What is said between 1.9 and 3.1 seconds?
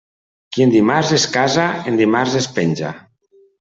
en dimarts es penja.